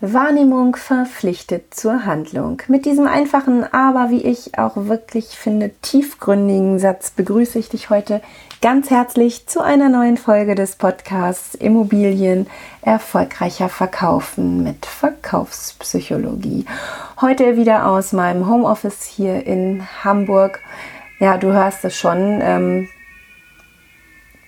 Wahrnehmung 0.00 0.76
verpflichtet 0.76 1.74
zur 1.74 2.04
Handlung. 2.04 2.62
Mit 2.68 2.86
diesem 2.86 3.08
einfachen, 3.08 3.64
aber 3.64 4.10
wie 4.10 4.22
ich 4.22 4.56
auch 4.56 4.76
wirklich 4.76 5.30
finde, 5.30 5.72
tiefgründigen 5.82 6.78
Satz 6.78 7.10
begrüße 7.10 7.58
ich 7.58 7.68
dich 7.68 7.90
heute 7.90 8.22
ganz 8.62 8.90
herzlich 8.90 9.48
zu 9.48 9.60
einer 9.60 9.88
neuen 9.88 10.16
Folge 10.16 10.54
des 10.54 10.76
Podcasts 10.76 11.56
Immobilien 11.56 12.46
erfolgreicher 12.82 13.68
verkaufen 13.68 14.62
mit 14.62 14.86
Verkaufspsychologie. 14.86 16.64
Heute 17.20 17.56
wieder 17.56 17.88
aus 17.88 18.12
meinem 18.12 18.48
Homeoffice 18.48 19.02
hier 19.02 19.44
in 19.44 19.84
Hamburg. 20.04 20.60
Ja, 21.18 21.38
du 21.38 21.52
hörst 21.52 21.84
es 21.84 21.96
schon. 21.96 22.38
Ähm, 22.40 22.88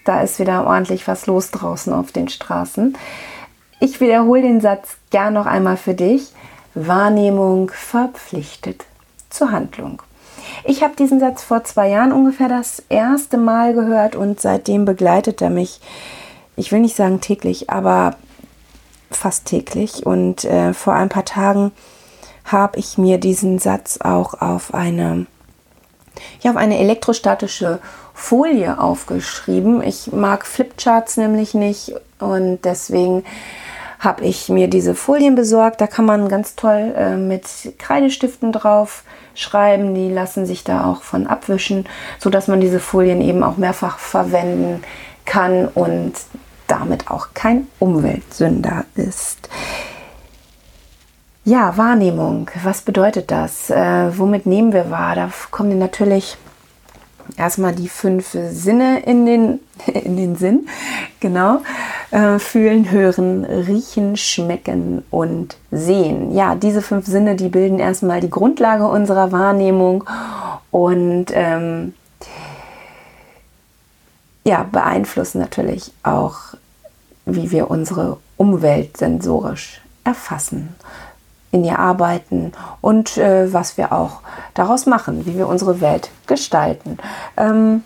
da 0.05 0.23
ist 0.23 0.39
wieder 0.39 0.64
ordentlich 0.64 1.09
was 1.09 1.27
los 1.27 1.51
draußen 1.51 1.93
auf 1.93 2.12
den 2.12 2.29
Straßen. 2.29 2.96
Ich 3.83 3.99
wiederhole 3.99 4.43
den 4.43 4.61
Satz 4.61 4.99
gern 5.09 5.33
noch 5.33 5.47
einmal 5.47 5.79
für 5.79 5.95
dich. 5.95 6.33
Wahrnehmung 6.75 7.71
verpflichtet 7.71 8.84
zur 9.30 9.51
Handlung. 9.52 10.02
Ich 10.65 10.83
habe 10.83 10.95
diesen 10.97 11.19
Satz 11.19 11.43
vor 11.43 11.65
zwei 11.65 11.88
Jahren 11.88 12.12
ungefähr 12.12 12.48
das 12.48 12.83
erste 12.91 13.38
Mal 13.38 13.73
gehört 13.73 14.16
und 14.16 14.38
seitdem 14.38 14.85
begleitet 14.85 15.41
er 15.41 15.48
mich, 15.48 15.80
ich 16.57 16.73
will 16.73 16.80
nicht 16.80 16.95
sagen 16.95 17.23
täglich, 17.23 17.71
aber 17.71 18.16
fast 19.11 19.47
täglich. 19.47 20.05
Und 20.05 20.45
äh, 20.45 20.74
vor 20.74 20.93
ein 20.93 21.09
paar 21.09 21.24
Tagen 21.24 21.73
habe 22.45 22.79
ich 22.79 22.99
mir 22.99 23.16
diesen 23.16 23.59
Satz 23.59 23.99
auch 24.02 24.35
auf 24.43 24.74
eine, 24.74 25.27
ja, 26.43 26.51
auf 26.51 26.57
eine 26.59 26.79
elektrostatische 26.79 27.80
Folie 28.12 28.79
aufgeschrieben. 28.79 29.83
Ich 29.83 30.12
mag 30.12 30.45
Flipcharts 30.45 31.16
nämlich 31.16 31.55
nicht 31.55 31.95
und 32.19 32.60
deswegen 32.65 33.24
habe 34.00 34.24
ich 34.24 34.48
mir 34.48 34.66
diese 34.68 34.95
Folien 34.95 35.34
besorgt. 35.34 35.80
Da 35.80 35.86
kann 35.86 36.06
man 36.06 36.28
ganz 36.28 36.56
toll 36.56 36.95
äh, 36.96 37.16
mit 37.16 37.45
Kreidestiften 37.79 38.51
drauf 38.51 39.04
schreiben. 39.34 39.95
Die 39.95 40.10
lassen 40.10 40.46
sich 40.46 40.65
da 40.65 40.87
auch 40.87 41.02
von 41.02 41.26
abwischen, 41.26 41.87
sodass 42.18 42.48
man 42.48 42.60
diese 42.60 42.80
Folien 42.80 43.20
eben 43.20 43.45
auch 43.45 43.59
mehrfach 43.59 43.98
verwenden 43.98 44.82
kann 45.26 45.68
und 45.68 46.15
damit 46.66 47.10
auch 47.10 47.29
kein 47.34 47.66
Umweltsünder 47.79 48.84
ist. 48.95 49.48
Ja, 51.45 51.76
Wahrnehmung. 51.76 52.51
Was 52.62 52.82
bedeutet 52.82 53.30
das? 53.30 53.70
Äh, 53.70 54.16
womit 54.16 54.46
nehmen 54.46 54.73
wir 54.73 54.90
wahr? 54.90 55.14
Da 55.14 55.30
kommen 55.51 55.79
natürlich 55.79 56.37
erstmal 57.37 57.74
die 57.74 57.88
fünf 57.88 58.30
Sinne 58.30 59.01
in 59.01 59.26
den, 59.26 59.60
in 59.87 60.16
den 60.16 60.37
Sinn. 60.37 60.68
Genau. 61.20 61.60
Äh, 62.11 62.41
fühlen, 62.41 62.91
hören, 62.91 63.45
riechen, 63.45 64.16
schmecken 64.16 65.05
und 65.11 65.56
sehen. 65.71 66.34
Ja, 66.34 66.56
diese 66.56 66.83
fünf 66.83 67.06
Sinne, 67.06 67.37
die 67.37 67.49
bilden 67.49 67.78
erstmal 67.78 68.21
die 68.21 68.31
Grundlage 68.31 68.89
unserer 68.89 69.31
Wahrnehmung 69.31 70.03
und 70.72 71.27
ähm, 71.33 71.94
ja, 74.43 74.65
beeinflussen 74.65 75.41
natürlich 75.41 75.93
auch, 76.03 76.38
wie 77.27 77.53
wir 77.53 77.71
unsere 77.71 78.16
Umwelt 78.37 78.97
sensorisch 78.97 79.81
erfassen 80.03 80.75
in 81.53 81.62
ihr 81.62 81.78
arbeiten 81.78 82.53
und 82.81 83.19
äh, 83.19 83.53
was 83.53 83.77
wir 83.77 83.93
auch 83.93 84.21
daraus 84.55 84.87
machen, 84.87 85.27
wie 85.27 85.37
wir 85.37 85.47
unsere 85.47 85.81
Welt 85.81 86.11
gestalten. 86.27 86.99
Ähm, 87.37 87.84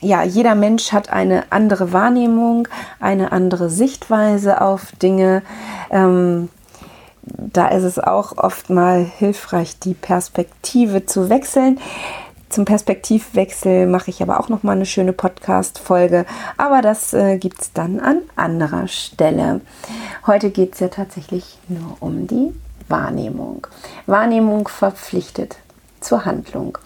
ja, 0.00 0.22
jeder 0.22 0.54
Mensch 0.54 0.92
hat 0.92 1.10
eine 1.10 1.44
andere 1.50 1.92
Wahrnehmung, 1.92 2.68
eine 3.00 3.32
andere 3.32 3.68
Sichtweise 3.70 4.60
auf 4.60 4.92
Dinge. 5.02 5.42
Ähm, 5.90 6.48
da 7.22 7.68
ist 7.68 7.84
es 7.84 7.98
auch 7.98 8.38
oft 8.38 8.70
mal 8.70 9.04
hilfreich, 9.04 9.78
die 9.78 9.94
Perspektive 9.94 11.06
zu 11.06 11.28
wechseln. 11.28 11.78
Zum 12.48 12.64
Perspektivwechsel 12.64 13.86
mache 13.86 14.10
ich 14.10 14.22
aber 14.22 14.40
auch 14.40 14.48
noch 14.48 14.64
mal 14.64 14.72
eine 14.72 14.86
schöne 14.86 15.12
Podcast-Folge, 15.12 16.26
aber 16.56 16.82
das 16.82 17.12
äh, 17.12 17.38
gibt 17.38 17.62
es 17.62 17.72
dann 17.72 18.00
an 18.00 18.22
anderer 18.34 18.88
Stelle. 18.88 19.60
Heute 20.26 20.50
geht 20.50 20.74
es 20.74 20.80
ja 20.80 20.88
tatsächlich 20.88 21.58
nur 21.68 21.96
um 22.00 22.26
die 22.26 22.52
Wahrnehmung. 22.88 23.68
Wahrnehmung 24.06 24.66
verpflichtet 24.66 25.58
zur 26.00 26.24
Handlung. 26.24 26.76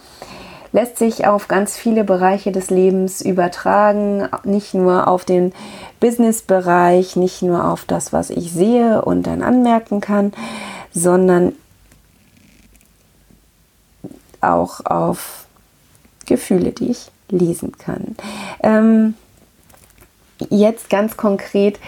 Lässt 0.75 0.97
sich 0.97 1.25
auf 1.25 1.47
ganz 1.47 1.77
viele 1.77 2.03
Bereiche 2.03 2.51
des 2.51 2.69
Lebens 2.69 3.21
übertragen, 3.21 4.27
nicht 4.43 4.73
nur 4.73 5.07
auf 5.07 5.23
den 5.23 5.53
Business-Bereich, 6.01 7.15
nicht 7.15 7.41
nur 7.41 7.63
auf 7.71 7.85
das, 7.85 8.11
was 8.11 8.29
ich 8.29 8.51
sehe 8.51 9.01
und 9.01 9.25
dann 9.25 9.41
anmerken 9.41 10.01
kann, 10.01 10.33
sondern 10.91 11.53
auch 14.41 14.85
auf 14.85 15.45
Gefühle, 16.25 16.73
die 16.73 16.91
ich 16.91 17.09
lesen 17.29 17.77
kann. 17.77 18.17
Ähm, 18.61 19.13
jetzt 20.49 20.89
ganz 20.89 21.15
konkret, 21.15 21.79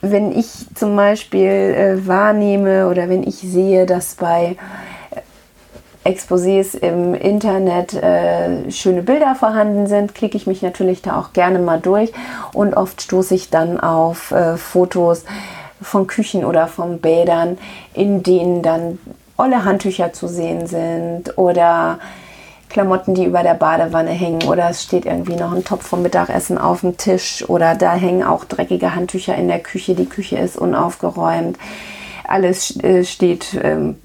wenn 0.00 0.36
ich 0.36 0.66
zum 0.74 0.96
Beispiel 0.96 1.46
äh, 1.46 2.04
wahrnehme 2.04 2.88
oder 2.88 3.08
wenn 3.08 3.22
ich 3.22 3.36
sehe, 3.36 3.86
dass 3.86 4.16
bei 4.16 4.56
Exposés 6.12 6.74
im 6.76 7.14
Internet 7.14 7.94
äh, 7.94 8.70
schöne 8.70 9.02
Bilder 9.02 9.34
vorhanden 9.34 9.86
sind, 9.86 10.14
klicke 10.14 10.36
ich 10.36 10.46
mich 10.46 10.62
natürlich 10.62 11.02
da 11.02 11.18
auch 11.18 11.32
gerne 11.32 11.58
mal 11.58 11.80
durch. 11.80 12.12
Und 12.52 12.74
oft 12.74 13.02
stoße 13.02 13.34
ich 13.34 13.50
dann 13.50 13.80
auf 13.80 14.30
äh, 14.30 14.56
Fotos 14.56 15.24
von 15.80 16.06
Küchen 16.06 16.44
oder 16.44 16.66
von 16.68 17.00
Bädern, 17.00 17.58
in 17.94 18.22
denen 18.22 18.62
dann 18.62 18.98
olle 19.36 19.64
Handtücher 19.64 20.12
zu 20.12 20.28
sehen 20.28 20.66
sind 20.66 21.36
oder 21.36 21.98
Klamotten, 22.68 23.14
die 23.14 23.24
über 23.24 23.42
der 23.42 23.54
Badewanne 23.54 24.10
hängen 24.10 24.44
oder 24.44 24.70
es 24.70 24.82
steht 24.82 25.04
irgendwie 25.04 25.36
noch 25.36 25.52
ein 25.52 25.64
Topf 25.64 25.86
vom 25.86 26.02
Mittagessen 26.02 26.58
auf 26.58 26.80
dem 26.80 26.96
Tisch 26.96 27.44
oder 27.48 27.74
da 27.74 27.94
hängen 27.94 28.22
auch 28.22 28.44
dreckige 28.44 28.94
Handtücher 28.94 29.34
in 29.34 29.48
der 29.48 29.60
Küche, 29.60 29.94
die 29.94 30.06
Küche 30.06 30.38
ist 30.38 30.56
unaufgeräumt, 30.56 31.58
alles 32.26 32.82
äh, 32.82 33.04
steht, 33.04 33.58
ähm, 33.62 33.96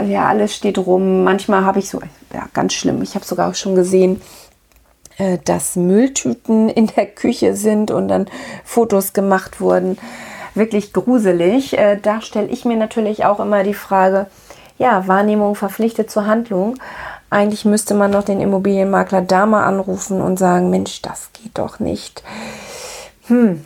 ja, 0.00 0.26
alles 0.26 0.54
steht 0.54 0.78
rum. 0.78 1.24
Manchmal 1.24 1.64
habe 1.64 1.78
ich 1.78 1.88
so, 1.88 2.00
ja, 2.32 2.46
ganz 2.54 2.72
schlimm, 2.72 3.02
ich 3.02 3.14
habe 3.14 3.24
sogar 3.24 3.50
auch 3.50 3.54
schon 3.54 3.74
gesehen, 3.74 4.20
äh, 5.18 5.38
dass 5.44 5.76
Mülltüten 5.76 6.68
in 6.70 6.86
der 6.88 7.06
Küche 7.06 7.54
sind 7.54 7.90
und 7.90 8.08
dann 8.08 8.26
Fotos 8.64 9.12
gemacht 9.12 9.60
wurden. 9.60 9.98
Wirklich 10.54 10.92
gruselig. 10.92 11.78
Äh, 11.78 11.98
da 12.00 12.20
stelle 12.20 12.48
ich 12.48 12.64
mir 12.64 12.76
natürlich 12.76 13.24
auch 13.24 13.40
immer 13.40 13.62
die 13.64 13.74
Frage, 13.74 14.26
ja, 14.78 15.06
Wahrnehmung 15.06 15.54
verpflichtet 15.54 16.10
zur 16.10 16.26
Handlung. 16.26 16.76
Eigentlich 17.30 17.64
müsste 17.64 17.94
man 17.94 18.10
noch 18.10 18.24
den 18.24 18.40
Immobilienmakler 18.40 19.22
da 19.22 19.46
mal 19.46 19.64
anrufen 19.64 20.20
und 20.20 20.38
sagen, 20.38 20.70
Mensch, 20.70 21.00
das 21.02 21.30
geht 21.32 21.56
doch 21.56 21.78
nicht. 21.78 22.22
Hm. 23.26 23.64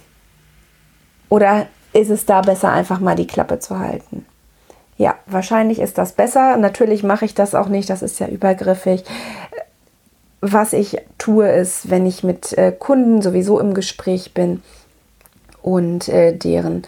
Oder 1.28 1.66
ist 1.92 2.10
es 2.10 2.26
da 2.26 2.42
besser, 2.42 2.70
einfach 2.70 3.00
mal 3.00 3.16
die 3.16 3.26
Klappe 3.26 3.58
zu 3.58 3.78
halten? 3.78 4.26
Ja, 4.98 5.14
wahrscheinlich 5.26 5.80
ist 5.80 5.98
das 5.98 6.12
besser. 6.12 6.56
Natürlich 6.56 7.02
mache 7.02 7.24
ich 7.24 7.34
das 7.34 7.54
auch 7.54 7.68
nicht, 7.68 7.90
das 7.90 8.02
ist 8.02 8.18
ja 8.18 8.28
übergriffig. 8.28 9.04
Was 10.40 10.72
ich 10.72 10.98
tue, 11.18 11.48
ist, 11.48 11.90
wenn 11.90 12.06
ich 12.06 12.22
mit 12.22 12.56
äh, 12.56 12.72
Kunden 12.72 13.20
sowieso 13.20 13.58
im 13.58 13.74
Gespräch 13.74 14.32
bin 14.32 14.62
und 15.62 16.08
äh, 16.08 16.36
deren 16.36 16.82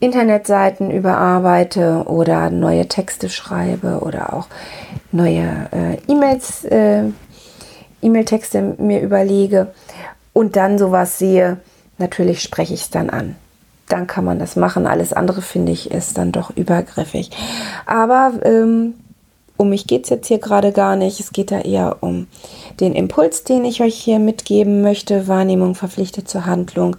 Internetseiten 0.00 0.90
überarbeite 0.90 2.04
oder 2.06 2.50
neue 2.50 2.88
Texte 2.88 3.28
schreibe 3.28 4.00
oder 4.00 4.32
auch 4.34 4.48
neue 5.12 5.68
äh, 5.72 5.98
E-Mails, 6.08 6.64
äh, 6.64 7.04
E-Mail-Texte 8.02 8.76
mir 8.78 9.00
überlege 9.00 9.74
und 10.32 10.56
dann 10.56 10.78
sowas 10.78 11.18
sehe, 11.18 11.58
natürlich 11.98 12.42
spreche 12.42 12.74
ich 12.74 12.82
es 12.82 12.90
dann 12.90 13.10
an. 13.10 13.36
Dann 13.90 14.06
kann 14.06 14.24
man 14.24 14.38
das 14.38 14.56
machen. 14.56 14.86
Alles 14.86 15.12
andere 15.12 15.42
finde 15.42 15.72
ich 15.72 15.90
ist 15.90 16.16
dann 16.16 16.32
doch 16.32 16.56
übergriffig. 16.56 17.30
Aber 17.84 18.32
ähm, 18.44 18.94
um 19.58 19.68
mich 19.68 19.86
geht 19.86 20.04
es 20.04 20.10
jetzt 20.10 20.28
hier 20.28 20.38
gerade 20.38 20.72
gar 20.72 20.96
nicht. 20.96 21.20
Es 21.20 21.32
geht 21.32 21.50
da 21.50 21.60
eher 21.60 21.98
um 22.00 22.28
den 22.80 22.94
Impuls, 22.94 23.44
den 23.44 23.66
ich 23.66 23.82
euch 23.82 23.94
hier 23.94 24.18
mitgeben 24.18 24.80
möchte. 24.80 25.28
Wahrnehmung 25.28 25.74
verpflichtet 25.74 26.28
zur 26.28 26.46
Handlung. 26.46 26.96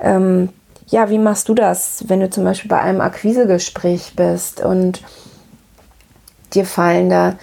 Ähm, 0.00 0.48
ja, 0.88 1.10
wie 1.10 1.18
machst 1.18 1.48
du 1.48 1.54
das, 1.54 2.04
wenn 2.08 2.20
du 2.20 2.30
zum 2.30 2.44
Beispiel 2.44 2.68
bei 2.68 2.80
einem 2.80 3.00
Akquisegespräch 3.00 4.14
bist 4.16 4.60
und 4.60 5.02
dir 6.54 6.64
fallen 6.64 7.10
da, 7.10 7.34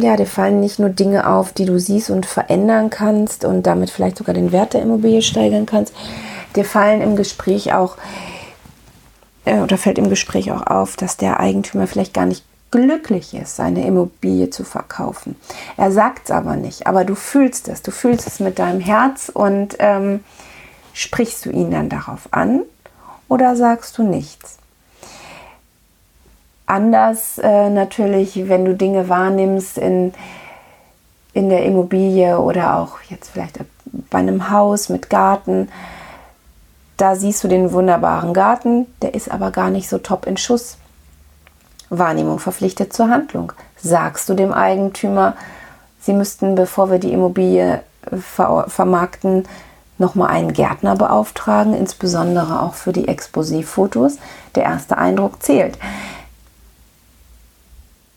ja, 0.00 0.16
dir 0.16 0.26
fallen 0.26 0.60
nicht 0.60 0.78
nur 0.78 0.90
Dinge 0.90 1.28
auf, 1.28 1.52
die 1.52 1.66
du 1.66 1.78
siehst 1.78 2.10
und 2.10 2.26
verändern 2.26 2.90
kannst 2.90 3.44
und 3.44 3.66
damit 3.66 3.90
vielleicht 3.90 4.18
sogar 4.18 4.34
den 4.34 4.50
Wert 4.50 4.74
der 4.74 4.82
Immobilie 4.82 5.22
steigern 5.22 5.66
kannst. 5.66 5.94
Dir 6.56 6.64
fallen 6.64 7.00
im 7.00 7.16
Gespräch 7.16 7.72
auch, 7.72 7.96
äh, 9.44 9.60
oder 9.60 9.78
fällt 9.78 9.98
im 9.98 10.10
Gespräch 10.10 10.52
auch 10.52 10.66
auf, 10.66 10.96
dass 10.96 11.16
der 11.16 11.40
Eigentümer 11.40 11.86
vielleicht 11.86 12.14
gar 12.14 12.26
nicht 12.26 12.44
glücklich 12.70 13.34
ist, 13.34 13.56
seine 13.56 13.84
Immobilie 13.84 14.50
zu 14.50 14.64
verkaufen. 14.64 15.36
Er 15.76 15.90
sagt 15.90 16.26
es 16.26 16.30
aber 16.30 16.56
nicht, 16.56 16.86
aber 16.86 17.04
du 17.04 17.14
fühlst 17.14 17.68
es, 17.68 17.82
du 17.82 17.90
fühlst 17.90 18.26
es 18.26 18.40
mit 18.40 18.58
deinem 18.58 18.80
Herz 18.80 19.30
und 19.32 19.76
ähm, 19.80 20.24
sprichst 20.92 21.46
du 21.46 21.50
ihn 21.50 21.70
dann 21.70 21.88
darauf 21.88 22.28
an 22.30 22.62
oder 23.28 23.56
sagst 23.56 23.98
du 23.98 24.02
nichts? 24.02 24.58
Anders 26.66 27.38
äh, 27.38 27.68
natürlich, 27.68 28.48
wenn 28.48 28.64
du 28.64 28.76
Dinge 28.76 29.08
wahrnimmst 29.08 29.76
in, 29.76 30.14
in 31.32 31.48
der 31.48 31.64
Immobilie 31.64 32.38
oder 32.38 32.76
auch 32.78 33.00
jetzt 33.08 33.30
vielleicht 33.30 33.58
bei 34.08 34.18
einem 34.18 34.50
Haus 34.50 34.88
mit 34.88 35.10
Garten. 35.10 35.68
Da 37.00 37.16
siehst 37.16 37.42
du 37.42 37.48
den 37.48 37.72
wunderbaren 37.72 38.34
Garten, 38.34 38.86
der 39.00 39.14
ist 39.14 39.30
aber 39.30 39.52
gar 39.52 39.70
nicht 39.70 39.88
so 39.88 39.96
top 39.96 40.26
in 40.26 40.36
Schuss. 40.36 40.76
Wahrnehmung 41.88 42.38
verpflichtet 42.38 42.92
zur 42.92 43.08
Handlung. 43.08 43.54
Sagst 43.78 44.28
du 44.28 44.34
dem 44.34 44.52
Eigentümer, 44.52 45.34
sie 45.98 46.12
müssten, 46.12 46.56
bevor 46.56 46.90
wir 46.90 46.98
die 46.98 47.14
Immobilie 47.14 47.80
ver 48.20 48.66
vermarkten, 48.68 49.48
nochmal 49.96 50.28
einen 50.28 50.52
Gärtner 50.52 50.94
beauftragen, 50.94 51.72
insbesondere 51.72 52.60
auch 52.60 52.74
für 52.74 52.92
die 52.92 53.08
Exposé-Fotos. 53.08 54.18
Der 54.54 54.64
erste 54.64 54.98
Eindruck 54.98 55.42
zählt. 55.42 55.78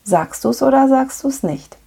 Sagst 0.03 0.43
du 0.43 0.49
es 0.49 0.61
oder 0.61 0.89
sagst 0.89 1.23
du 1.23 1.29
es 1.29 1.41
nicht? 1.41 1.77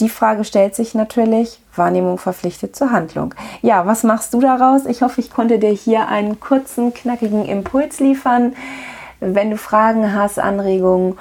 Die 0.00 0.08
Frage 0.08 0.44
stellt 0.44 0.74
sich 0.74 0.94
natürlich, 0.94 1.60
Wahrnehmung 1.76 2.18
verpflichtet 2.18 2.74
zur 2.74 2.90
Handlung. 2.90 3.34
Ja, 3.60 3.86
was 3.86 4.02
machst 4.02 4.34
du 4.34 4.40
daraus? 4.40 4.86
Ich 4.86 5.02
hoffe, 5.02 5.20
ich 5.20 5.30
konnte 5.30 5.58
dir 5.58 5.70
hier 5.70 6.08
einen 6.08 6.40
kurzen, 6.40 6.94
knackigen 6.94 7.44
Impuls 7.44 8.00
liefern. 8.00 8.54
Wenn 9.20 9.50
du 9.50 9.56
Fragen 9.56 10.14
hast, 10.14 10.38
Anregungen 10.38 11.18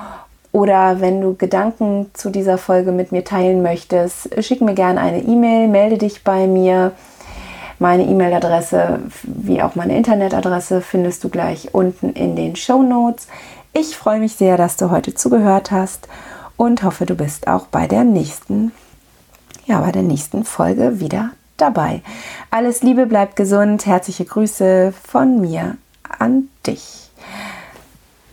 oder 0.52 1.00
wenn 1.00 1.22
du 1.22 1.36
Gedanken 1.36 2.10
zu 2.14 2.30
dieser 2.30 2.58
Folge 2.58 2.92
mit 2.92 3.12
mir 3.12 3.24
teilen 3.24 3.62
möchtest, 3.62 4.44
schick 4.44 4.62
mir 4.62 4.74
gerne 4.74 5.00
eine 5.00 5.22
E-Mail, 5.22 5.68
melde 5.68 5.98
dich 5.98 6.24
bei 6.24 6.48
mir. 6.48 6.94
Meine 7.78 8.04
E-Mail-Adresse 8.04 9.00
wie 9.24 9.62
auch 9.62 9.76
meine 9.76 9.98
Internetadresse 9.98 10.82
findest 10.82 11.24
du 11.24 11.30
gleich 11.30 11.74
unten 11.74 12.14
in 12.14 12.36
den 12.36 12.56
Show 12.56 12.82
Notes. 12.82 13.28
Ich 13.74 13.96
freue 13.96 14.20
mich 14.20 14.36
sehr, 14.36 14.58
dass 14.58 14.78
du 14.78 14.90
heute 14.92 15.14
zugehört 15.14 15.72
hast 15.72 16.08
und 16.62 16.84
hoffe, 16.84 17.08
du 17.08 17.16
bist 17.16 17.48
auch 17.48 17.66
bei 17.66 17.88
der 17.88 18.04
nächsten, 18.04 18.72
ja, 19.66 19.82
bei 19.82 19.92
der 19.92 20.04
nächsten 20.04 20.44
Folge 20.44 21.00
wieder 21.00 21.32
dabei. 21.58 22.04
Alles 22.52 22.84
Liebe, 22.84 23.08
bleib 23.08 23.36
gesund, 23.36 23.88
herzliche 23.88 24.26
Grüße 24.26 24.94
von 25.08 25.42
mir 25.42 25.78
an 26.08 26.50
dich. 26.68 27.10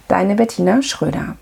Deine 0.08 0.34
Bettina 0.34 0.82
Schröder. 0.82 1.38